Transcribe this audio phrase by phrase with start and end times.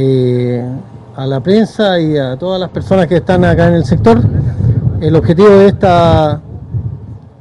[0.00, 0.64] eh,
[1.16, 4.20] a la prensa y a todas las personas que están acá en el sector.
[5.00, 6.40] El objetivo de esta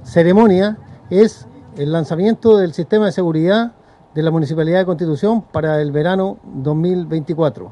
[0.01, 0.75] ceremonia
[1.11, 1.45] es
[1.77, 3.73] el lanzamiento del sistema de seguridad
[4.15, 7.71] de la Municipalidad de Constitución para el verano 2024.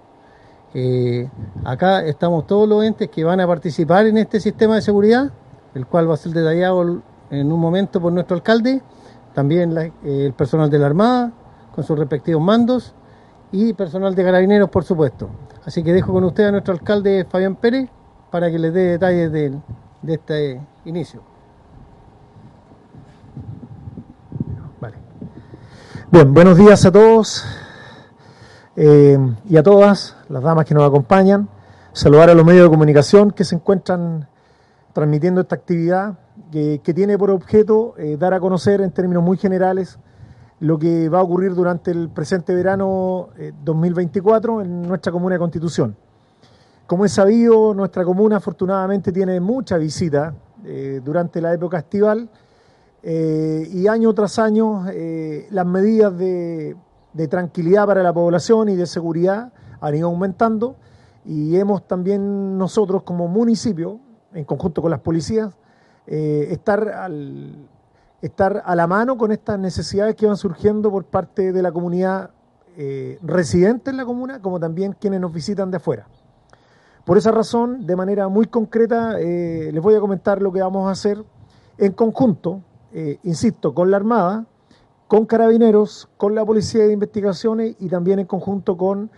[0.75, 1.28] Eh,
[1.63, 5.31] acá estamos todos los entes que van a participar en este sistema de seguridad,
[5.73, 8.84] el cual va a ser detallado en un momento por nuestro alcalde,
[9.34, 11.31] también el personal de la Armada
[11.73, 12.94] con sus respectivos mandos
[13.56, 15.30] y personal de carabineros, por supuesto.
[15.64, 17.90] Así que dejo con usted a nuestro alcalde Fabián Pérez
[18.30, 19.58] para que les dé detalles de,
[20.02, 21.22] de este inicio.
[24.82, 24.96] Vale.
[26.12, 27.46] Bien, buenos días a todos
[28.76, 29.18] eh,
[29.48, 31.48] y a todas las damas que nos acompañan.
[31.94, 34.28] Saludar a los medios de comunicación que se encuentran
[34.92, 36.16] transmitiendo esta actividad
[36.52, 39.98] que, tiene por objeto eh, dar a conocer en términos muy generales
[40.60, 43.30] lo que va a ocurrir durante el presente verano
[43.64, 45.96] 2024 eh, en nuestra comuna de Constitución.
[46.88, 50.34] Como es sabido, nuestra comuna afortunadamente tiene mucha visita
[50.64, 52.30] eh, durante la época estival
[53.08, 54.84] y año tras año
[55.52, 56.76] las medidas de,
[57.30, 60.76] tranquilidad para la población y de seguridad han ido aumentando
[61.26, 64.00] y hemos también nosotros como municipio,
[64.34, 65.56] en conjunto con las policías,
[66.08, 67.68] eh, estar, al,
[68.22, 72.32] estar a la mano con estas necesidades que van surgiendo por parte de la comunidad
[72.78, 76.08] eh, residente en la comuna, como también quienes nos visitan de afuera.
[77.06, 80.88] Por esa razón, de manera muy concreta, eh, les voy a comentar lo que vamos
[80.88, 81.23] a hacer
[81.78, 82.62] en conjunto,
[83.23, 84.46] insisto, con la Armada,
[85.08, 89.12] con Carabineros, con la Policía de Investigaciones y también en conjunto con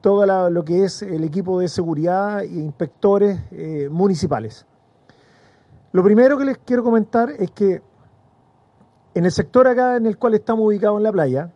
[0.00, 3.38] todo lo que es el equipo de seguridad e inspectores
[3.90, 4.64] municipales.
[5.92, 7.82] Lo primero que les quiero comentar es que
[9.14, 11.52] en el sector acá en el cual estamos ubicados en la playa,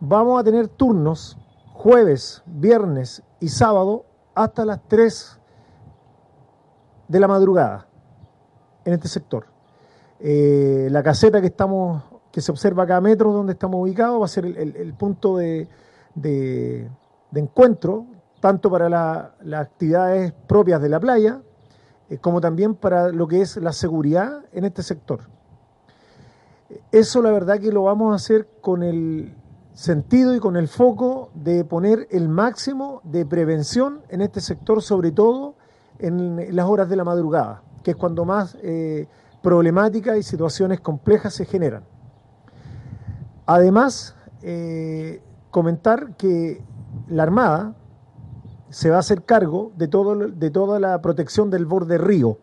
[0.00, 1.38] vamos a tener turnos
[1.72, 4.04] jueves, viernes y sábado
[4.34, 5.38] hasta las 3
[7.08, 7.86] de la madrugada
[8.84, 9.46] en este sector.
[10.18, 14.24] Eh, la caseta que estamos que se observa acá a metros donde estamos ubicados va
[14.24, 15.68] a ser el, punto de,
[17.34, 18.06] encuentro
[18.40, 21.42] tanto para las actividades propias de la playa
[22.08, 25.20] eh, como también para lo que es la seguridad en este sector.
[26.92, 29.34] Eso la verdad que lo vamos a hacer con el
[29.72, 35.10] sentido y con el foco de poner el máximo de prevención en este sector, sobre
[35.10, 35.54] todo
[35.98, 39.08] en las horas de la madrugada, que es cuando más eh,
[39.42, 41.84] problemáticas y situaciones complejas se generan.
[43.46, 46.62] Además, eh, comentar que
[47.08, 47.74] la Armada,
[48.68, 52.38] se va a hacer cargo de, todo, de toda la protección del borde río,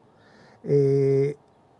[0.63, 1.37] eh,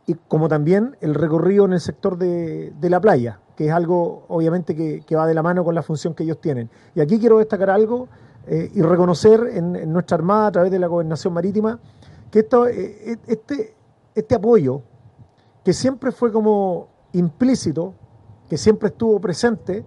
[0.10, 4.76] y como también el recorrido en el sector de, la playa, que es algo obviamente
[4.76, 6.68] que, va de la mano con la función que ellos tienen.
[6.96, 8.08] Y aquí quiero destacar algo
[8.48, 11.80] eh, y reconocer en, nuestra Armada a través de la Gobernación Marítima
[12.32, 13.76] que esto, eh, este,
[14.16, 14.82] este apoyo,
[15.64, 17.94] que siempre fue como implícito,
[18.50, 19.86] que siempre estuvo presente,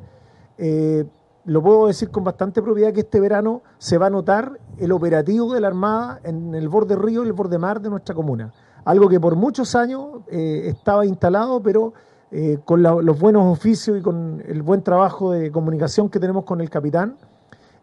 [1.46, 5.52] lo puedo decir con bastante propiedad que este verano se va a notar el operativo
[5.52, 8.52] de la Armada en el borde río y el borde mar de nuestra comuna.
[8.84, 11.92] Algo que por muchos años eh, estaba instalado, pero
[12.30, 16.60] eh, con los buenos oficios y con el buen trabajo de comunicación que tenemos con
[16.60, 17.16] el capitán,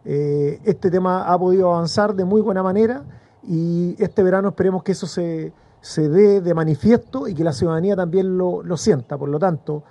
[0.04, 3.04] eh, este tema ha podido avanzar de muy buena manera
[3.42, 7.96] y este verano esperemos que eso se, se dé de manifiesto y que la ciudadanía
[7.96, 9.16] también lo, lo sienta.
[9.16, 9.84] Por lo tanto,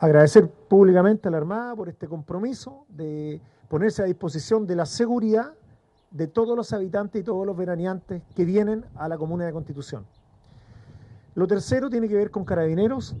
[0.00, 5.52] agradecer públicamente a la Armada por este compromiso de ponerse a disposición de la seguridad
[6.16, 10.06] de todos los habitantes y todos los veraneantes que vienen a la Comuna de Constitución.
[11.34, 13.14] Lo tercero tiene que ver con carabineros,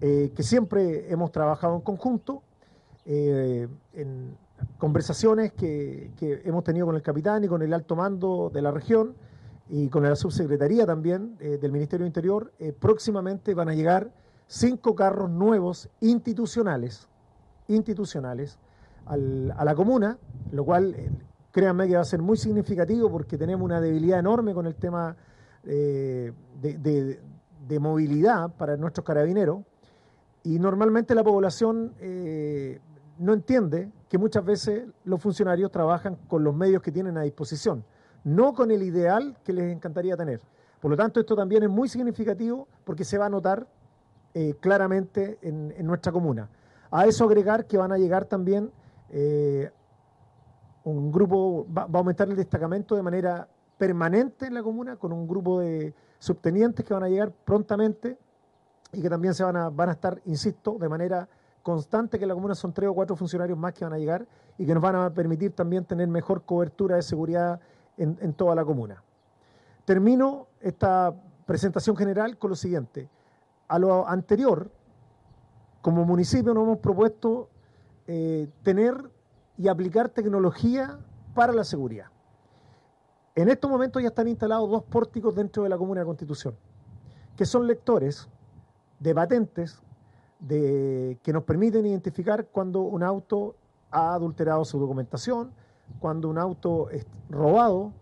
[0.00, 2.42] eh, que siempre hemos trabajado en conjunto,
[3.04, 4.36] eh, en
[4.78, 6.10] conversaciones que,
[6.44, 9.14] hemos tenido con el capitán y con el alto mando de la región
[9.68, 14.10] y con la subsecretaría también eh, del Ministerio del Interior, próximamente van a llegar
[14.46, 17.08] cinco carros nuevos institucionales,
[17.68, 18.58] institucionales
[19.04, 19.16] a
[19.64, 20.18] la comuna,
[20.50, 20.96] lo cual
[21.56, 25.16] créanme que va a ser muy significativo porque tenemos una debilidad enorme con el tema
[25.64, 26.30] eh,
[26.60, 29.60] de, movilidad para nuestros carabineros
[30.44, 32.78] y normalmente la población eh,
[33.18, 37.82] no entiende que muchas veces los funcionarios trabajan con los medios que tienen a disposición,
[38.22, 40.42] no con el ideal que les encantaría tener.
[40.78, 43.66] Por lo tanto, esto también es muy significativo porque se va a notar
[44.34, 46.50] eh, claramente en, nuestra comuna.
[46.90, 48.70] A eso agregar que van a llegar también
[50.90, 55.26] un grupo, va, a aumentar el destacamento de manera permanente en la comuna con un
[55.26, 58.16] grupo de subtenientes que van a llegar prontamente
[58.92, 61.28] y que también se van a, van a estar, insisto, de manera
[61.62, 64.26] constante que en la comuna son tres o cuatro funcionarios más que van a llegar
[64.56, 67.60] y que nos van a permitir también tener mejor cobertura de seguridad
[67.96, 69.02] en, en toda la comuna.
[69.84, 71.12] Termino esta
[71.46, 73.08] presentación general con lo siguiente.
[73.66, 74.70] A lo anterior,
[75.82, 77.50] como municipio nos hemos propuesto
[78.06, 79.15] eh, tener
[79.58, 80.98] y aplicar tecnología
[81.34, 82.06] para la seguridad.
[83.34, 86.54] En estos momentos ya están instalados dos pórticos dentro de la Comuna de Constitución,
[87.36, 88.28] que son lectores
[88.98, 89.82] de patentes
[90.40, 93.56] de, que nos permiten identificar cuando un auto
[93.90, 95.52] ha adulterado su documentación,
[96.00, 97.92] cuando un auto es robado,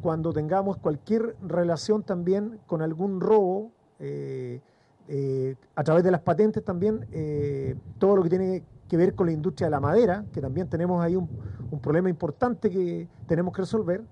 [0.00, 4.60] cuando tengamos cualquier relación también con algún robo, eh,
[5.08, 9.24] eh, a través de las patentes también, eh, todo lo que tiene que ver con
[9.24, 11.26] la industria de la madera, que también tenemos ahí un,
[11.70, 14.04] un problema importante que tenemos que resolver,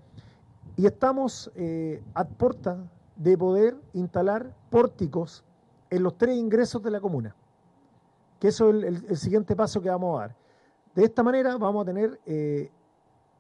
[0.75, 1.53] y estamos
[2.15, 2.79] a puerta
[3.15, 5.45] de poder instalar pórticos
[5.91, 7.37] en los tres ingresos de la comuna,
[8.39, 10.37] que eso es el, el siguiente paso que vamos a dar.
[10.95, 12.19] De esta manera vamos a tener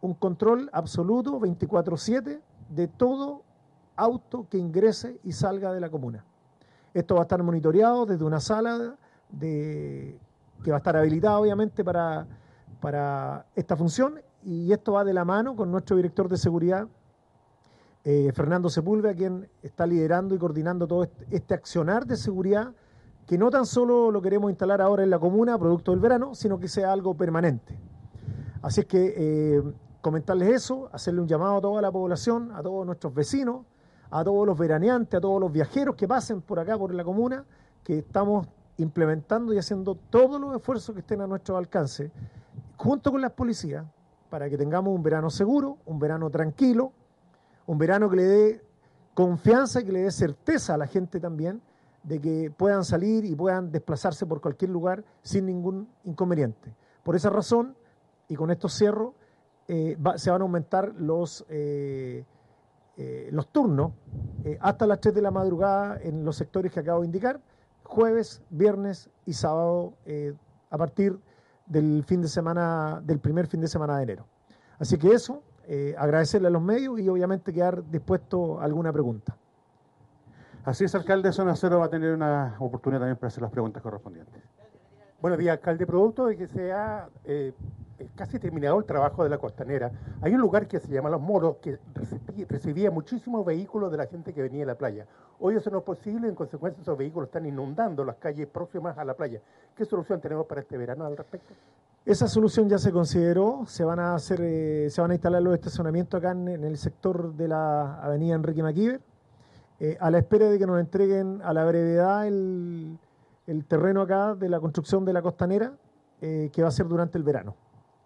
[0.02, 3.44] un control absoluto 24/7 de todo
[3.96, 6.22] auto que ingrese y salga de la comuna.
[6.92, 8.98] Esto va a estar monitoreado desde una sala
[9.30, 10.18] de,
[10.62, 12.26] que va a estar habilitada obviamente para,
[12.80, 16.88] para esta función y esto va de la mano con nuestro director de seguridad,
[18.04, 22.72] eh, Fernando Sepúlveda, quien está liderando y coordinando todo este, este, accionar de seguridad
[23.26, 26.58] que no tan solo lo queremos instalar ahora en la comuna, producto del verano, sino
[26.58, 27.78] que sea algo permanente.
[28.62, 29.62] Así es que eh,
[30.00, 33.66] comentarles eso, hacerle un llamado a toda la población, a todos nuestros vecinos,
[34.10, 37.44] a todos los veraneantes, a todos los viajeros que pasen por acá, por la comuna,
[37.84, 38.48] que estamos
[38.80, 42.10] implementando y haciendo todos los esfuerzos que estén a nuestro alcance,
[42.76, 43.84] junto con las policías,
[44.28, 46.92] para que tengamos un verano seguro, un verano tranquilo,
[47.66, 48.64] un verano que le dé
[49.14, 51.60] confianza y que le dé certeza a la gente también
[52.02, 56.74] de que puedan salir y puedan desplazarse por cualquier lugar sin ningún inconveniente.
[57.02, 57.76] Por esa razón,
[58.28, 59.14] y con esto cierro,
[59.68, 62.24] eh, se van a aumentar los, eh,
[62.96, 63.92] eh, los turnos
[64.60, 67.40] hasta las 3 de la madrugada en los sectores que acabo de indicar,
[67.90, 69.94] jueves, viernes y sábado
[70.70, 71.18] a partir
[71.66, 74.26] del fin de semana, del primer fin de semana de enero.
[74.78, 75.42] Así que eso,
[75.98, 79.36] agradecerle a los medios y obviamente quedar dispuesto a alguna pregunta.
[80.64, 83.82] Así es, alcalde, Zona Cero va a tener una oportunidad también para hacer las preguntas
[83.82, 84.42] correspondientes.
[85.20, 85.86] Buenos días, alcalde.
[85.86, 87.52] Producto de que se ha eh,
[88.14, 89.90] casi terminado el trabajo de la costanera,
[90.20, 91.78] hay un lugar que se llama Los Moros que
[92.48, 95.06] recibía, muchísimos vehículos de la gente que venía a la playa.
[95.38, 99.04] Hoy eso no es posible, en consecuencia esos vehículos están inundando las calles próximas a
[99.04, 99.40] la playa.
[99.76, 101.54] ¿Qué solución tenemos para este verano al respecto?
[102.04, 105.54] Esa solución ya se consideró, se van a hacer, eh, se van a instalar los
[105.54, 109.00] estacionamientos acá en, el sector de la avenida Enrique Maquiver,
[109.80, 112.98] eh, a la espera de que nos entreguen a la brevedad el
[113.66, 115.72] terreno acá de la construcción de la costanera,
[116.22, 117.54] eh, que va a ser durante el verano.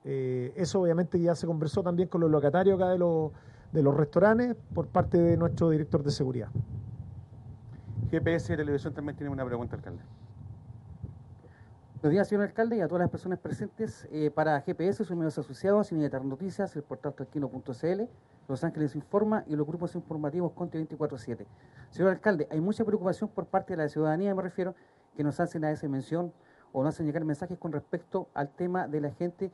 [0.05, 3.33] Eh, eso obviamente ya se conversó también con los locatarios acá de los,
[3.73, 6.49] de los restaurantes por parte de nuestro director de seguridad.
[8.11, 10.03] GPS Televisión también tiene una pregunta, alcalde.
[12.05, 14.07] Buenos días, señor alcalde, y a todas las personas presentes.
[14.13, 18.03] Eh, para GPS, sus medios asociados, Inmediatas Noticias, el portal tranquilo.cl,
[18.47, 21.47] Los Ángeles Informa y los grupos informativos Conte 24-7.
[21.89, 24.75] Señor alcalde, hay mucha preocupación por parte de la ciudadanía, me refiero,
[25.17, 26.31] que nos hacen a esa mención
[26.73, 29.51] o nos hacen llegar mensajes con respecto al tema de la gente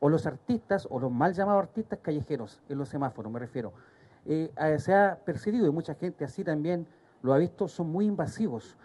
[0.00, 3.72] o los artistas o los mal llamados artistas callejeros en los semáforos, me refiero.
[4.24, 6.86] Eh, se ha percibido y mucha gente así también
[7.22, 8.76] lo ha visto, son muy invasivos.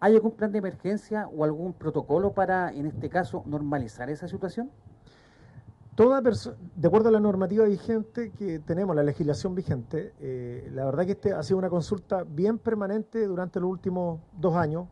[0.00, 4.70] ¿Hay algún plan de emergencia o algún protocolo para, en este caso, normalizar esa situación?
[5.96, 11.04] Toda de acuerdo a la normativa vigente que tenemos, la legislación vigente, eh, la verdad
[11.04, 14.86] que este ha sido una consulta bien permanente durante los últimos dos años,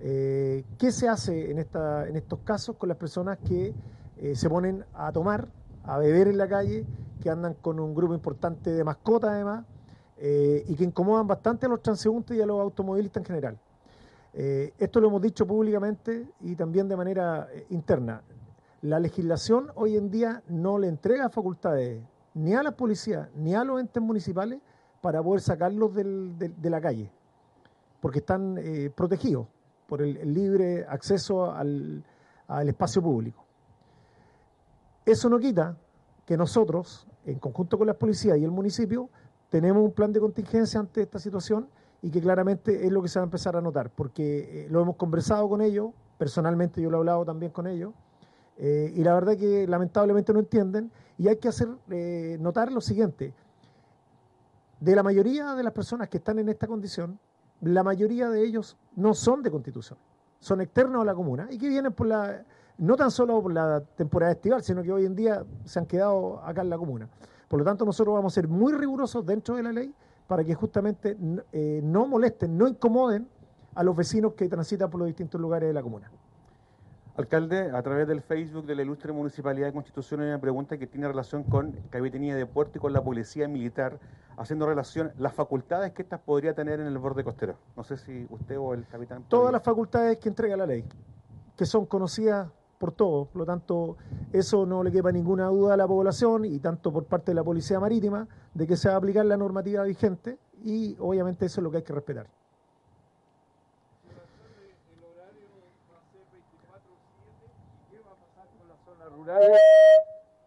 [0.00, 3.74] eh, ¿Qué se hace en, esta, en estos casos con las personas que
[4.20, 5.48] eh, se ponen a tomar,
[5.84, 6.86] a beber en la calle,
[7.20, 9.64] que andan con un grupo importante de mascotas además,
[10.16, 13.58] eh, y que incomodan bastante a los transeúntes y a los automovilistas en general?
[14.30, 18.22] esto lo hemos dicho públicamente y también de manera interna.
[18.82, 22.00] La legislación hoy en día no le entrega facultades
[22.34, 24.60] ni a las policías ni a los entes municipales
[25.00, 27.10] para poder sacarlos de la calle,
[28.00, 28.60] porque están
[28.94, 29.48] protegidos
[29.88, 32.04] por el, libre acceso al,
[32.66, 33.47] espacio público.
[35.08, 35.74] Eso no quita
[36.26, 39.08] que nosotros, en conjunto con las policías y el municipio,
[39.48, 41.66] tenemos un plan de contingencia ante esta situación
[42.02, 44.82] y que claramente es lo que se va a empezar a notar, porque eh, lo
[44.82, 47.94] hemos conversado con ellos, personalmente yo lo he hablado también con ellos,
[48.58, 52.82] eh, y la verdad que lamentablemente no entienden, y hay que hacer eh, notar lo
[52.82, 53.32] siguiente,
[54.78, 57.18] de la mayoría de las personas que están en esta condición,
[57.62, 59.98] la mayoría de ellos no son de constitución.
[60.38, 62.44] son externos a la comuna y que vienen por la,
[62.78, 66.40] no tan solo por la temporada estival, sino que hoy en día se han quedado
[66.44, 67.08] acá en la comuna.
[67.48, 69.92] Por lo tanto, nosotros vamos a ser muy rigurosos dentro de la ley
[70.26, 71.16] para que justamente
[71.52, 73.26] eh, no molesten, no incomoden
[73.74, 76.10] a los vecinos que transitan por los distintos lugares de la comuna.
[77.16, 80.86] Alcalde, a través del Facebook de la Ilustre Municipalidad de Constitución hay una pregunta que
[80.86, 83.98] tiene relación con Capitanía de Puerto y con la Policía Militar,
[84.36, 87.56] haciendo relación las facultades que estas podría tener en el borde costero.
[87.76, 89.24] No sé si usted o el capitán...
[89.28, 90.84] Todas las facultades que entrega la ley,
[91.56, 93.96] que son conocidas por todos, por lo tanto,
[94.32, 97.44] eso no le quepa ninguna duda a la población y tanto por parte de la
[97.44, 101.64] Policía Marítima de que se va a aplicar la normativa vigente y obviamente eso es
[101.64, 102.26] lo que hay que respetar.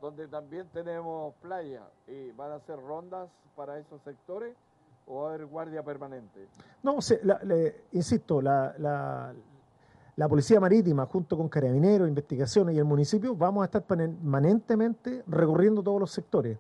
[0.02, 4.56] donde también tenemos playa y van a hacer rondas para esos sectores
[5.06, 6.48] o va a haber guardia permanente.
[6.82, 6.98] No,
[7.92, 9.34] insisto, la, la,
[10.30, 16.00] Policía Marítima junto con Carabineros, Investigaciones y el municipio vamos a estar permanentemente recorriendo todos
[16.00, 16.58] los sectores.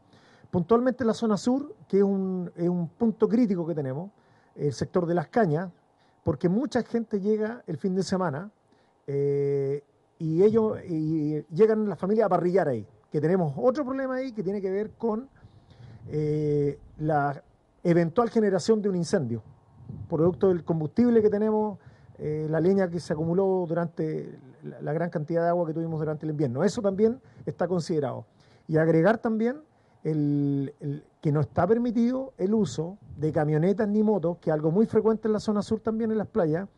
[0.49, 4.11] Puntualmente la zona sur, que es un, es un punto crítico que tenemos,
[4.55, 5.69] el sector de las cañas,
[6.23, 8.51] porque mucha gente llega el fin de semana
[9.07, 9.83] eh,
[10.19, 10.77] y ellos
[11.51, 12.85] llegan las familias a parrillar ahí.
[13.11, 15.27] Que tenemos otro problema ahí que tiene que ver con
[16.09, 17.43] eh, la
[17.83, 19.41] eventual generación de un incendio,
[20.09, 21.79] producto del combustible que tenemos,
[22.23, 26.23] eh, la leña que se acumuló durante la, gran cantidad de agua que tuvimos durante
[26.27, 26.63] el invierno.
[26.63, 28.27] Eso también está considerado.
[28.67, 29.63] Y agregar también
[30.03, 30.71] el,
[31.19, 35.27] que no está permitido el uso de camionetas ni motos, que es algo muy frecuente
[35.27, 36.69] en la zona sur también en las playas,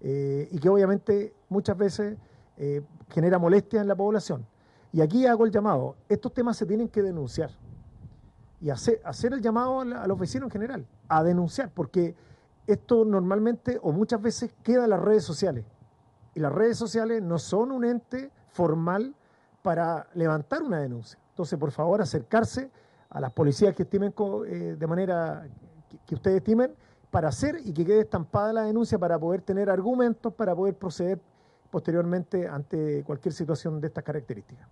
[0.00, 2.16] eh, y que obviamente muchas veces
[2.56, 4.44] eh, genera molestia en la población.
[4.92, 7.50] Y aquí hago el llamado, estos temas se tienen que denunciar
[8.60, 12.16] y hacer, hacer el llamado a, los vecinos en general, a denunciar, porque
[12.68, 15.64] esto normalmente o muchas veces queda en las redes sociales.
[16.34, 19.14] Y las redes sociales no son un ente formal
[19.62, 21.18] para levantar una denuncia.
[21.30, 22.70] Entonces, por favor, acercarse
[23.10, 24.14] a las policías que estimen
[24.46, 25.48] eh, de manera
[25.88, 26.74] que, que, ustedes estimen
[27.10, 31.18] para hacer y que quede estampada la denuncia para poder tener argumentos para poder proceder
[31.70, 34.68] posteriormente ante cualquier situación de estas características.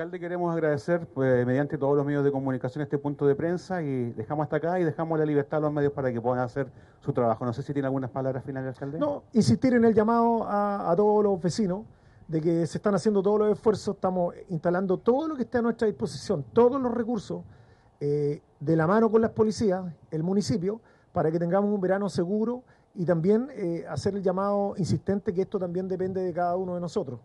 [0.00, 4.12] Alcalde, queremos agradecer pues, mediante todos los medios de comunicación este punto de prensa y
[4.12, 6.68] dejamos hasta acá y dejamos la libertad a los medios para que puedan hacer
[7.00, 7.44] su trabajo.
[7.44, 8.98] No sé si tiene algunas palabras finales, alcalde.
[8.98, 11.82] No, insistir en el llamado a, todos los vecinos
[12.28, 15.62] de que se están haciendo todos los esfuerzos, estamos instalando todo lo que esté a
[15.62, 17.42] nuestra disposición, todos los recursos
[18.00, 20.80] eh, de la mano con las policías, el municipio,
[21.12, 22.62] para que tengamos un verano seguro
[22.94, 26.80] y también eh, hacer el llamado insistente que esto también depende de cada uno de
[26.80, 27.20] nosotros.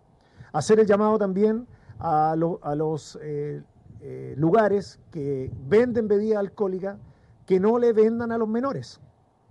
[0.51, 1.67] Hacer el llamado también
[1.99, 3.61] a, a los eh,
[4.01, 6.97] eh, lugares que venden bebida alcohólica
[7.45, 8.99] que no le vendan a los menores.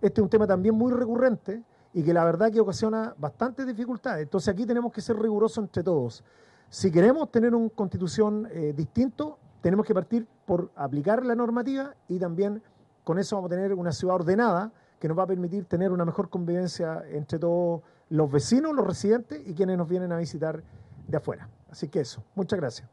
[0.00, 4.24] Este es un tema también muy recurrente y que la verdad que ocasiona bastantes dificultades.
[4.24, 6.24] Entonces aquí tenemos que ser rigurosos entre todos.
[6.68, 12.62] Si queremos tener una constitución distinto, tenemos que partir por aplicar la normativa y también
[13.04, 16.04] con eso vamos a tener una ciudad ordenada que nos va a permitir tener una
[16.04, 20.62] mejor convivencia entre todos los vecinos, los residentes y quienes nos vienen a visitar
[21.06, 21.48] de afuera.
[21.74, 22.88] Así que eso, muchas gracias.